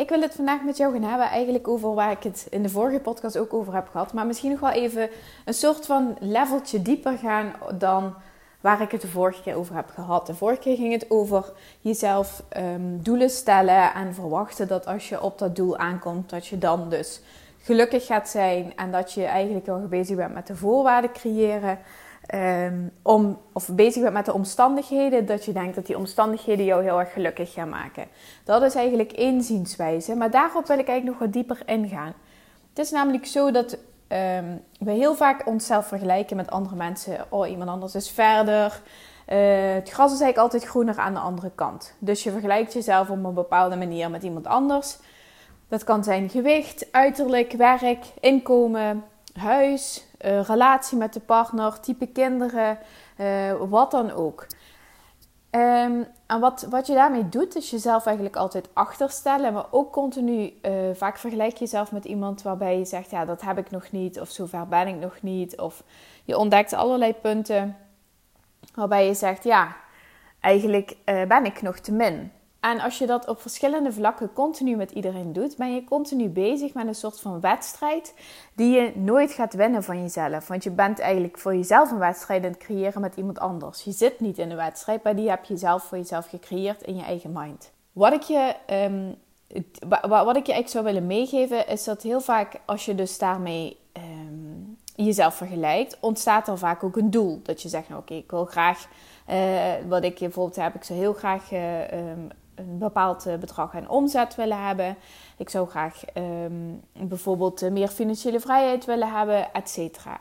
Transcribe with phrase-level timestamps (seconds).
[0.00, 2.68] Ik wil het vandaag met jou gaan hebben eigenlijk over waar ik het in de
[2.68, 4.12] vorige podcast ook over heb gehad.
[4.12, 5.08] Maar misschien nog wel even
[5.44, 8.14] een soort van leveltje dieper gaan dan
[8.60, 10.26] waar ik het de vorige keer over heb gehad.
[10.26, 15.22] De vorige keer ging het over jezelf um, doelen stellen en verwachten dat als je
[15.22, 17.20] op dat doel aankomt, dat je dan dus
[17.62, 21.78] gelukkig gaat zijn en dat je eigenlijk al bezig bent met de voorwaarden creëren.
[22.34, 26.82] Um, om, of bezig bent met de omstandigheden, dat je denkt dat die omstandigheden jou
[26.82, 28.06] heel erg gelukkig gaan maken.
[28.44, 32.14] Dat is eigenlijk één zienswijze, maar daarop wil ik eigenlijk nog wat dieper ingaan.
[32.68, 37.24] Het is namelijk zo dat um, we heel vaak onszelf vergelijken met andere mensen.
[37.28, 38.82] Oh, iemand anders is verder.
[39.28, 41.94] Uh, het gras is eigenlijk altijd groener aan de andere kant.
[41.98, 44.98] Dus je vergelijkt jezelf op een bepaalde manier met iemand anders.
[45.68, 52.78] Dat kan zijn gewicht, uiterlijk, werk, inkomen, huis, uh, relatie met de partner, type kinderen,
[53.20, 54.46] uh, wat dan ook.
[55.50, 60.52] Um, en wat, wat je daarmee doet, is jezelf eigenlijk altijd achterstellen, maar ook continu,
[60.62, 63.90] uh, vaak vergelijk je jezelf met iemand waarbij je zegt, ja, dat heb ik nog
[63.90, 65.82] niet, of zover ben ik nog niet, of
[66.24, 67.76] je ontdekt allerlei punten
[68.74, 69.76] waarbij je zegt, ja,
[70.40, 72.32] eigenlijk ben ik nog te min.
[72.60, 76.74] En als je dat op verschillende vlakken continu met iedereen doet, ben je continu bezig
[76.74, 78.14] met een soort van wedstrijd
[78.54, 80.48] die je nooit gaat winnen van jezelf.
[80.48, 83.82] Want je bent eigenlijk voor jezelf een wedstrijd aan het creëren met iemand anders.
[83.82, 86.96] Je zit niet in een wedstrijd, maar die heb je zelf voor jezelf gecreëerd in
[86.96, 87.72] je eigen mind.
[87.92, 89.16] Wat ik je, um,
[90.08, 93.76] wat ik je eigenlijk zou willen meegeven, is dat heel vaak als je dus daarmee
[93.96, 97.40] um, jezelf vergelijkt, ontstaat er vaak ook een doel.
[97.42, 98.86] Dat je zegt, nou, oké, ik wil graag,
[99.30, 102.28] uh, wat ik bijvoorbeeld heb, ik zou heel graag uh, um,
[102.60, 104.96] een bepaald eh, bedrag aan omzet willen hebben.
[105.36, 110.20] Ik zou graag um, bijvoorbeeld eh, meer financiële vrijheid willen hebben, et cetera.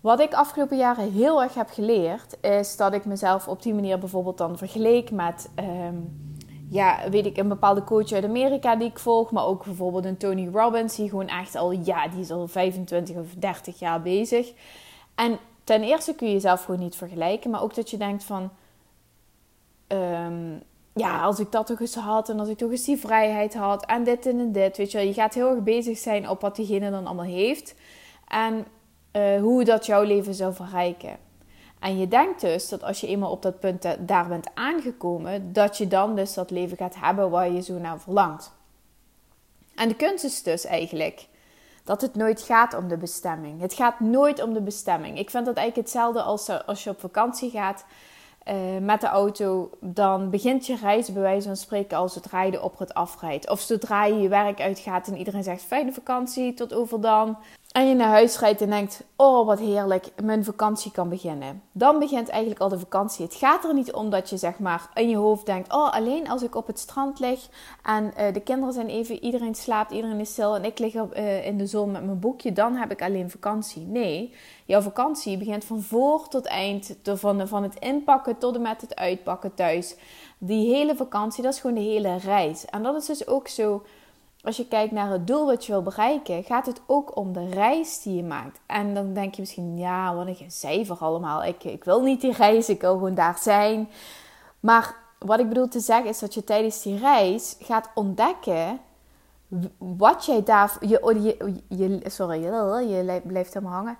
[0.00, 3.98] Wat ik afgelopen jaren heel erg heb geleerd, is dat ik mezelf op die manier
[3.98, 6.30] bijvoorbeeld dan vergeleek met, um,
[6.70, 10.16] ja, weet ik, een bepaalde coach uit Amerika die ik volg, maar ook bijvoorbeeld een
[10.16, 14.52] Tony Robbins, die gewoon echt al, ja, die is al 25 of 30 jaar bezig.
[15.14, 18.50] En ten eerste kun je jezelf gewoon niet vergelijken, maar ook dat je denkt van,
[19.88, 20.62] um,
[20.94, 23.86] ja, als ik dat toch eens had en als ik toch eens die vrijheid had
[23.86, 25.06] en dit en dit, weet je wel.
[25.06, 27.74] Je gaat heel erg bezig zijn op wat diegene dan allemaal heeft
[28.28, 28.66] en
[29.12, 31.16] uh, hoe dat jouw leven zou verrijken.
[31.78, 35.78] En je denkt dus dat als je eenmaal op dat punt daar bent aangekomen, dat
[35.78, 38.52] je dan dus dat leven gaat hebben waar je zo naar verlangt.
[39.74, 41.26] En de kunst is dus eigenlijk
[41.84, 43.60] dat het nooit gaat om de bestemming.
[43.60, 45.18] Het gaat nooit om de bestemming.
[45.18, 47.84] Ik vind dat eigenlijk hetzelfde als als je op vakantie gaat
[48.48, 52.62] uh, met de auto, dan begint je reis bij wijze van spreken als het rijden
[52.62, 53.50] op het afrijdt.
[53.50, 57.36] Of zodra je je werk uitgaat en iedereen zegt fijne vakantie, tot over dan.
[57.72, 61.62] En je naar huis rijdt en denkt, oh wat heerlijk, mijn vakantie kan beginnen.
[61.72, 63.24] Dan begint eigenlijk al de vakantie.
[63.24, 66.28] Het gaat er niet om dat je zeg maar in je hoofd denkt, oh alleen
[66.28, 67.48] als ik op het strand lig
[67.82, 71.16] en uh, de kinderen zijn even, iedereen slaapt, iedereen is stil en ik lig op,
[71.16, 73.86] uh, in de zon met mijn boekje, dan heb ik alleen vakantie.
[73.86, 74.34] Nee,
[74.64, 78.96] jouw vakantie begint van voor tot eind, van, van het inpakken tot en met het
[78.96, 79.96] uitpakken thuis.
[80.38, 82.64] Die hele vakantie, dat is gewoon de hele reis.
[82.64, 83.82] En dat is dus ook zo
[84.42, 87.48] als je kijkt naar het doel wat je wil bereiken, gaat het ook om de
[87.48, 88.60] reis die je maakt.
[88.66, 91.44] En dan denk je misschien, ja, wat een cijfer allemaal.
[91.44, 93.88] Ik, ik wil niet die reis, ik wil gewoon daar zijn.
[94.60, 98.80] Maar wat ik bedoel te zeggen is dat je tijdens die reis gaat ontdekken
[99.78, 100.76] wat jij daar.
[100.80, 103.96] Je, je, je, sorry, je blijft helemaal hangen.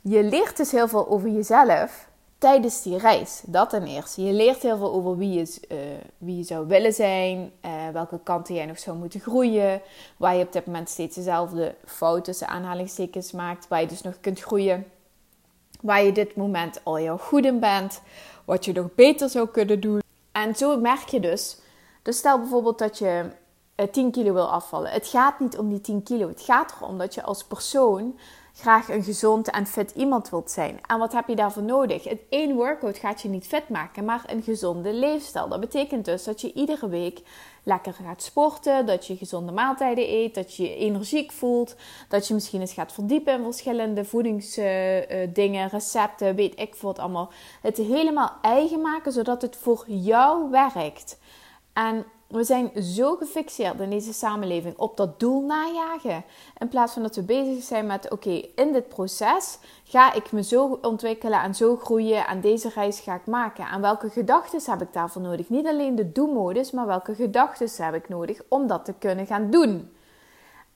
[0.00, 2.10] Je leert dus heel veel over jezelf
[2.42, 3.42] tijdens die reis.
[3.46, 4.22] Dat ten eerste.
[4.22, 5.78] Je leert heel veel over wie je, uh,
[6.18, 9.82] wie je zou willen zijn, uh, welke kanten jij nog zou moeten groeien,
[10.16, 14.20] waar je op dit moment steeds dezelfde fouten tussen aanhalingstekens maakt, waar je dus nog
[14.20, 14.86] kunt groeien,
[15.80, 18.00] waar je dit moment al heel goed in bent,
[18.44, 20.00] wat je nog beter zou kunnen doen.
[20.32, 21.58] En zo merk je dus,
[22.02, 23.24] dus stel bijvoorbeeld dat je
[23.90, 24.90] 10 eh, kilo wil afvallen.
[24.90, 26.28] Het gaat niet om die 10 kilo.
[26.28, 28.18] Het gaat erom dat je als persoon
[28.54, 30.80] graag een gezond en fit iemand wilt zijn.
[30.86, 32.04] En wat heb je daarvoor nodig?
[32.04, 35.48] Het één workout gaat je niet fit maken, maar een gezonde leefstijl.
[35.48, 37.20] Dat betekent dus dat je iedere week
[37.62, 41.76] lekker gaat sporten, dat je gezonde maaltijden eet, dat je je energiek voelt,
[42.08, 47.32] dat je misschien eens gaat verdiepen in verschillende voedingsdingen, recepten, weet ik wat allemaal.
[47.62, 51.18] Het helemaal eigen maken, zodat het voor jou werkt.
[51.72, 56.24] En we zijn zo gefixeerd in deze samenleving op dat doel najagen.
[56.58, 60.42] In plaats van dat we bezig zijn met: oké, in dit proces ga ik me
[60.42, 62.26] zo ontwikkelen en zo groeien.
[62.26, 63.66] En deze reis ga ik maken.
[63.66, 65.48] En welke gedachten heb ik daarvoor nodig?
[65.48, 69.50] Niet alleen de do-modus, maar welke gedachten heb ik nodig om dat te kunnen gaan
[69.50, 69.92] doen?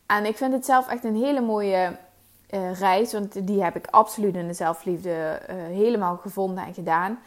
[0.07, 1.97] En ik vind het zelf echt een hele mooie
[2.51, 3.13] uh, reis.
[3.13, 7.19] Want die heb ik absoluut in de zelfliefde uh, helemaal gevonden en gedaan.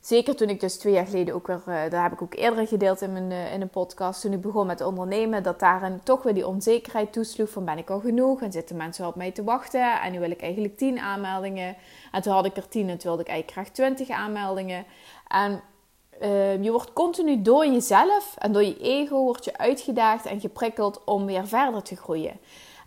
[0.00, 2.66] Zeker toen ik dus twee jaar geleden ook weer, uh, dat heb ik ook eerder
[2.66, 6.22] gedeeld in, mijn, uh, in een podcast, toen ik begon met ondernemen, dat daarin toch
[6.22, 9.44] weer die onzekerheid toesloeg van ben ik al genoeg en zitten mensen op mij te
[9.44, 11.76] wachten en nu wil ik eigenlijk tien aanmeldingen.
[12.12, 14.84] En toen had ik er tien en toen wilde ik eigenlijk graag twintig aanmeldingen.
[15.28, 15.62] En
[16.22, 21.04] uh, je wordt continu door jezelf en door je ego wordt je uitgedaagd en geprikkeld
[21.04, 22.40] om weer verder te groeien.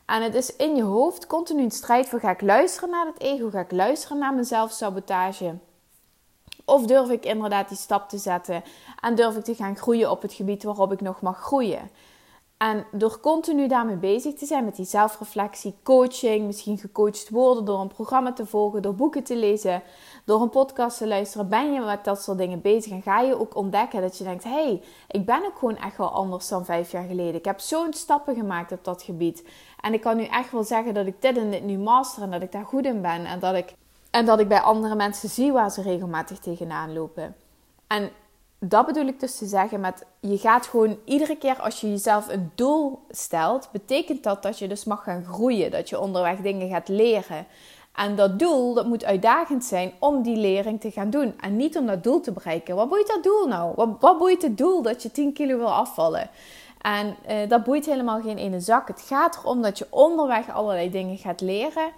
[0.05, 3.21] En het is in je hoofd continu een strijd voor ga ik luisteren naar het
[3.21, 5.55] ego, ga ik luisteren naar mijn zelfsabotage
[6.65, 8.63] of durf ik inderdaad die stap te zetten
[8.99, 11.89] en durf ik te gaan groeien op het gebied waarop ik nog mag groeien?
[12.61, 17.79] En door continu daarmee bezig te zijn met die zelfreflectie, coaching, misschien gecoacht worden door
[17.79, 19.83] een programma te volgen, door boeken te lezen,
[20.25, 23.39] door een podcast te luisteren, ben je met dat soort dingen bezig en ga je
[23.39, 26.65] ook ontdekken dat je denkt: hé, hey, ik ben ook gewoon echt wel anders dan
[26.65, 27.35] vijf jaar geleden.
[27.35, 29.43] Ik heb zo'n stappen gemaakt op dat gebied.
[29.79, 32.31] En ik kan nu echt wel zeggen dat ik dit en dit nu master en
[32.31, 33.73] dat ik daar goed in ben en dat ik
[34.11, 37.35] en dat ik bij andere mensen zie waar ze regelmatig tegenaan lopen.
[37.87, 38.09] En
[38.59, 42.27] dat bedoel ik dus te zeggen met je gaat gewoon iedere keer als je jezelf
[42.27, 46.69] een doel stelt, betekent dat dat je dus mag gaan groeien, dat je onderweg dingen
[46.69, 47.45] gaat leren.
[47.95, 51.33] En dat doel, dat moet uitdagend zijn om die lering te gaan doen.
[51.39, 52.75] En niet om dat doel te bereiken.
[52.75, 53.73] Wat boeit dat doel nou?
[53.75, 56.29] Wat, wat boeit het doel dat je 10 kilo wil afvallen?
[56.81, 58.87] En uh, dat boeit helemaal geen ene zak.
[58.87, 61.91] Het gaat erom dat je onderweg allerlei dingen gaat leren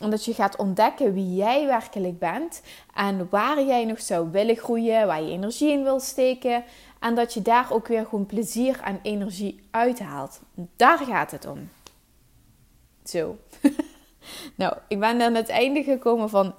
[0.00, 2.62] omdat je gaat ontdekken wie jij werkelijk bent
[2.94, 6.64] en waar jij nog zou willen groeien, waar je energie in wil steken.
[7.00, 10.40] En dat je daar ook weer gewoon plezier en energie uithaalt.
[10.76, 11.70] Daar gaat het om.
[13.04, 13.36] Zo.
[14.54, 16.54] nou, ik ben aan het einde gekomen van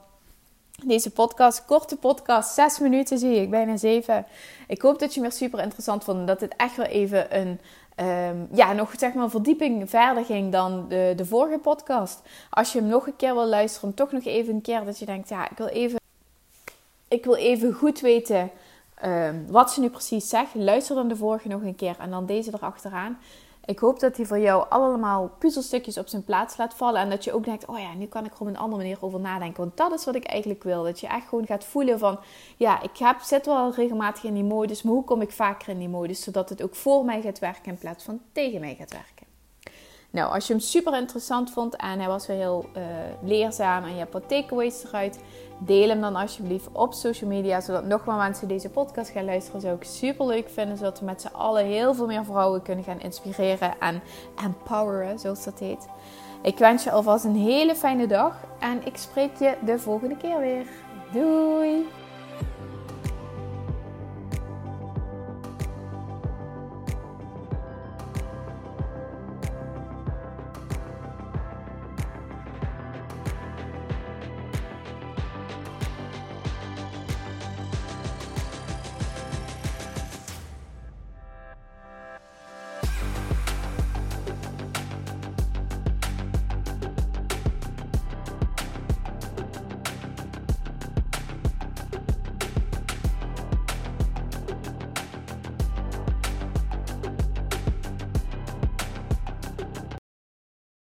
[0.86, 1.65] deze podcast.
[1.65, 4.25] Korte podcast, zes minuten zie ik, bijna zeven.
[4.68, 6.27] Ik hoop dat je me super interessant vond.
[6.27, 7.59] Dat het echt wel even een
[8.01, 12.22] um, ja, nog zeg maar verdieping verder ging dan de, de vorige podcast.
[12.50, 15.06] Als je hem nog een keer wil luisteren, toch nog even een keer dat je
[15.06, 16.00] denkt, ja, ik wil even,
[17.07, 18.51] ik wil even goed weten
[19.06, 20.56] um, wat ze nu precies zegt.
[20.56, 23.18] Luister dan de vorige nog een keer en dan deze erachteraan.
[23.66, 27.02] Ik hoop dat hij voor jou allemaal puzzelstukjes op zijn plaats laat vallen.
[27.02, 28.98] En dat je ook denkt, oh ja, nu kan ik er op een andere manier
[29.02, 29.64] over nadenken.
[29.64, 30.84] Want dat is wat ik eigenlijk wil.
[30.84, 32.20] Dat je echt gewoon gaat voelen van,
[32.58, 34.82] ja, ik heb, zit wel regelmatig in die modus.
[34.82, 36.24] Maar hoe kom ik vaker in die modus?
[36.24, 39.28] Zodat het ook voor mij gaat werken in plaats van tegen mij gaat werken.
[40.12, 42.84] Nou, als je hem super interessant vond en hij was weer heel uh,
[43.24, 45.20] leerzaam en je hebt wat takeaways eruit,
[45.60, 49.62] deel hem dan alsjeblieft op social media, zodat nog meer mensen deze podcast gaan luisteren.
[49.62, 52.84] Zou ik super leuk vinden, zodat we met z'n allen heel veel meer vrouwen kunnen
[52.84, 54.02] gaan inspireren en
[54.44, 55.88] empoweren, zoals dat heet.
[56.42, 60.40] Ik wens je alvast een hele fijne dag en ik spreek je de volgende keer
[60.40, 60.66] weer.
[61.12, 61.99] Doei!